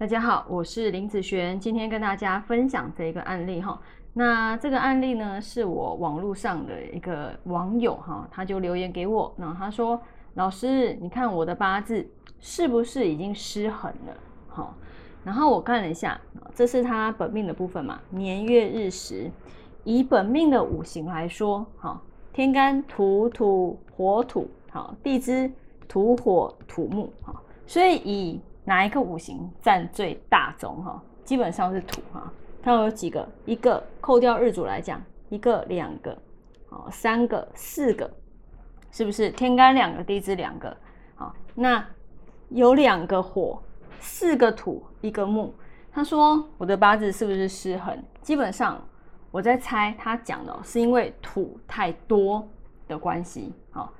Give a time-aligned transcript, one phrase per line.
[0.00, 3.78] 大家好，我是林子璇，今天跟大家分享这一个案例哈。
[4.14, 10.00] 那这个案例呢，是我网络上的一个网友哈，他就留言给我，那他说
[10.36, 14.16] ：“老师，你看我的八字是不是已经失衡了？”
[14.48, 14.74] 好，
[15.22, 16.18] 然后我看了一下，
[16.54, 19.30] 这是他本命的部分嘛，年月日时，
[19.84, 22.00] 以本命的五行来说，哈，
[22.32, 25.52] 天干土土火土，好，地支
[25.86, 31.02] 土火土木，好，所以以哪一个五行占最大宗哈？
[31.24, 32.32] 基本上是土哈。
[32.62, 33.28] 它有几个？
[33.44, 36.16] 一个扣掉日主来讲，一个、两个，
[36.68, 38.08] 哦，三个、四个，
[38.92, 39.28] 是不是？
[39.30, 40.76] 天干两个，地支两个，
[41.16, 41.84] 好，那
[42.50, 43.60] 有两个火，
[43.98, 45.52] 四个土，一个木。
[45.90, 48.00] 他说我的八字是不是失衡？
[48.22, 48.80] 基本上
[49.32, 52.48] 我在猜，他讲的是因为土太多
[52.86, 53.92] 的关系，好。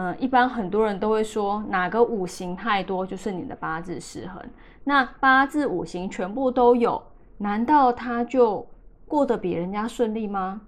[0.00, 4.40] 嗯，一般很多人都会说哪个五行太多就是你的八字失衡。
[4.84, 7.02] 那八字五行全部都有，
[7.36, 8.64] 难道他就
[9.08, 10.60] 过得比人家顺利吗？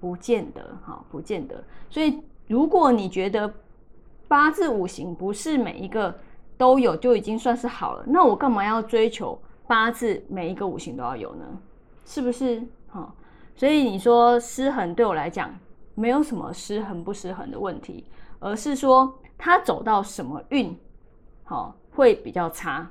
[0.00, 1.62] 不见得，哈，不见得。
[1.88, 3.48] 所以如果你觉得
[4.26, 6.12] 八字五行不是每一个
[6.58, 11.44] 都有就已经算是好了，那我干嘛要追求八字每一个五行都要有呢？
[12.04, 12.60] 是不是？
[12.88, 13.14] 哈，
[13.54, 15.56] 所以你说失衡对我来讲
[15.94, 18.04] 没有什么失衡不失衡的问题。
[18.44, 20.78] 而是说他走到什么运，
[21.44, 22.86] 好会比较差，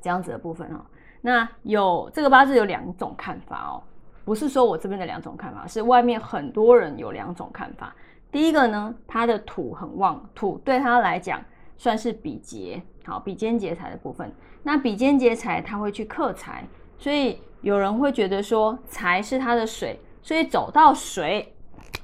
[0.00, 0.84] 这样子的部分哦。
[1.20, 3.80] 那有这个八字有两种看法哦，
[4.24, 7.94] 不是说我这边的两种看法，是外面很多人有两种看法。
[8.32, 11.40] 第一个呢，他的土很旺，土对他来讲
[11.76, 14.34] 算是比劫，好比肩劫财的部分。
[14.64, 16.66] 那比肩劫财他会去克财，
[16.98, 21.54] 所以有人会觉得说财是他的水，所以走到水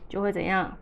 [0.09, 0.77] 就会怎样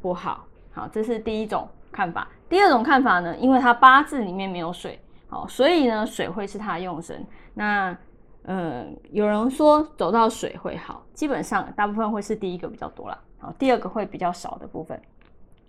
[0.00, 0.48] 不好。
[0.72, 2.28] 好，这是第一种看法。
[2.48, 7.24] 第二种看法呢，因为他八字里面没有水，好，所以呢，水会是他用神。
[7.54, 7.96] 那，
[8.42, 15.00] 呃，有人说走到水会好，基本上大部分会是第一个比较多啦，好，第二个会比较少的部分。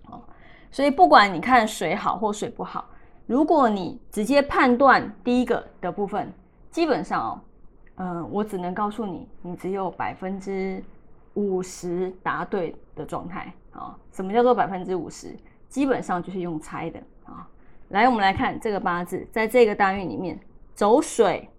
[0.06, 0.22] 好，
[0.72, 2.86] 所以不管你看水好或水不好，
[3.26, 6.32] 如果你直接判断第一个的部分，
[6.72, 7.42] 基本上哦，
[7.96, 10.84] 嗯，我只能告诉你，你只有百分之
[11.36, 13.54] 五十答对的状态。
[13.74, 15.36] 啊，什么叫做百分之五十？
[15.68, 17.48] 基本上就是用猜的啊。
[17.90, 20.40] 来，我们来看这个八字，在这个大运里面
[20.76, 21.50] 走水，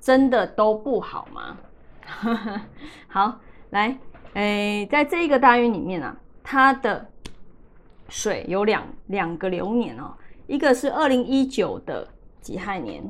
[0.00, 1.56] 真的都不好吗？
[3.08, 3.38] 好，
[3.70, 3.96] 来，
[4.34, 7.06] 诶，在这个大运里面啊，它的
[8.08, 10.12] 水有两两个流年哦，
[10.46, 12.06] 一个是二零一九的
[12.40, 13.02] 己亥年，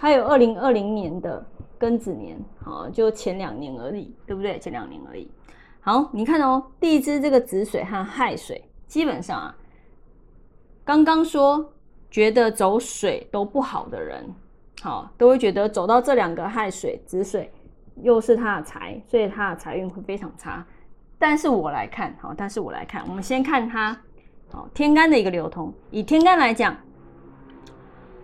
[0.00, 1.46] 还有二零二零年的。
[1.82, 4.56] 庚子年，好，就前两年而已，对不对？
[4.60, 5.28] 前两年而已。
[5.80, 9.56] 好，你看哦，地支这个子水和亥水，基本上啊，
[10.84, 11.72] 刚刚说
[12.08, 14.24] 觉得走水都不好的人，
[14.80, 17.52] 好，都会觉得走到这两个亥水、子水，
[17.96, 20.64] 又是他的财，所以他的财运会非常差。
[21.18, 24.00] 但是我来看，好，但是我来看，我们先看他，
[24.52, 25.74] 好，天干的一个流通。
[25.90, 26.76] 以天干来讲，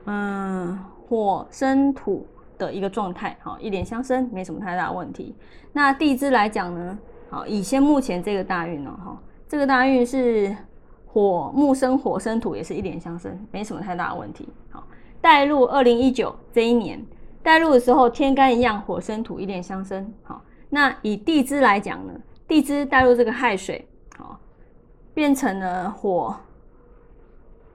[0.04, 2.24] 嗯，火生土。
[2.58, 5.34] 的一个状态，好，一点相生，没什么太大问题。
[5.72, 6.98] 那地支来讲呢，
[7.30, 10.54] 好，以先目前这个大运哦，哈，这个大运是
[11.06, 14.48] 火木生火生土，也是一点相生，没什么太大的问题。
[14.70, 14.86] 好，
[15.20, 17.02] 带入二零一九这一年，
[17.42, 20.12] 带入的时候天干一样，火生土，一点相生。
[20.22, 22.12] 好，那以地支来讲呢，
[22.46, 23.86] 地支带入这个亥水，
[24.16, 24.38] 好，
[25.14, 26.36] 变成了火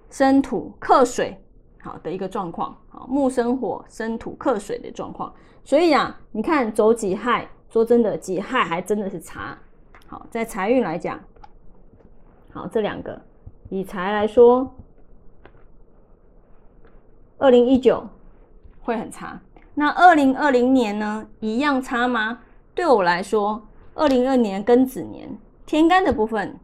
[0.10, 1.40] 生土克水。
[1.86, 2.74] 好的一个状况，
[3.10, 5.34] 木生火生土克水的状况，
[5.64, 9.58] 所以啊，你看走己亥，说真的，己亥还真的是差。
[10.08, 11.20] 好，在财运来讲，
[12.52, 13.22] 好这两个
[13.70, 14.76] 以财来说，
[17.38, 18.08] 二零一九
[18.82, 19.42] 会很差。
[19.76, 22.40] 那二零二零年呢，一样差吗？
[22.76, 25.30] 对我来说，二零二年庚子年
[25.66, 26.60] 天干的部分。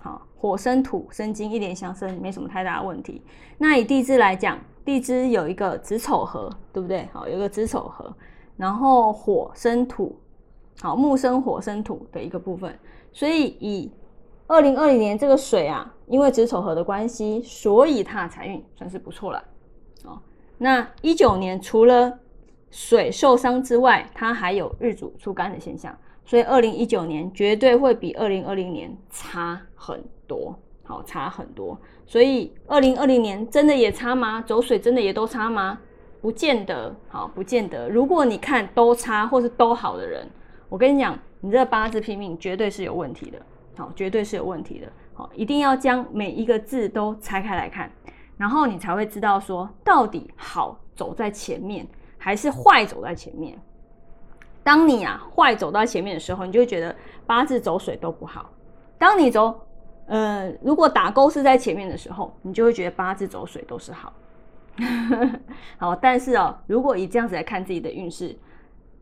[0.00, 3.22] 好火生土生金，一点相生，没什么太大的问题。
[3.58, 7.08] 那以地支来讲，地支有一个子丑合，对不对？
[7.12, 8.14] 好，有一个子丑合，
[8.56, 10.18] 然后火生土，
[10.80, 12.78] 好木生火生土的一个部分。
[13.12, 13.90] 所以以
[14.46, 19.44] 二零二零年这个水啊，因为子丑合的关系，所以它的财运算是不错了。
[20.04, 20.18] 哦，
[20.58, 22.18] 那一九年除了
[22.70, 30.02] 水受伤之外，它还有日主出干的现象，所以二零一九年绝对会比二零二零年差很。
[30.24, 30.56] 多
[30.92, 34.42] 好差很多，所以二零二零年真的也差吗？
[34.46, 35.78] 走水真的也都差吗？
[36.20, 37.88] 不见得，好不见得。
[37.88, 40.28] 如果你看都差或是都好的人，
[40.68, 43.38] 我跟你讲，你这八字拼命绝对是有问题的，
[43.74, 47.90] 好，绝对是有问题的，好，一定要将每一个字都拆开来看。
[48.36, 53.58] 然后你才会知道说到底好走在前面还是坏走在前面。
[54.62, 56.94] 当你啊坏走到前面的时候，你就会觉得
[57.24, 58.50] 八字走水都不好。
[58.98, 59.61] 当你走，
[60.06, 64.12] 呃，如果打勾是在前面的时候，你就会觉得八字走水都是好。
[65.78, 68.36] 好，但是哦，如果以这样子来看自己的运势，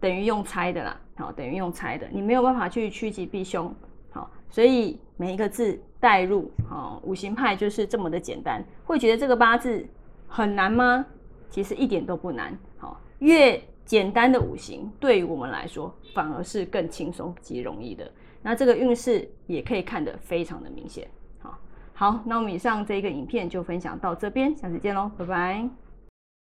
[0.01, 0.97] 等于用猜的啦。
[1.17, 3.73] 好，等于用猜的，你没有办法去趋吉避凶。
[4.11, 8.65] 好，所以每一个字带入，好，五行派就是这么的简单。
[8.85, 9.87] 会觉得这个八字
[10.27, 11.05] 很难吗？
[11.51, 12.57] 其实一点都不难。
[12.79, 18.09] 好，越简单的五行，对于我们来说，反而是更轻松及容易的。
[18.41, 21.09] 那这个运势也可以看得非常的明显。
[21.41, 21.59] 好，
[21.93, 25.90] 好，那我们以上这一个影片就分享到这边，下次见喽，拜拜。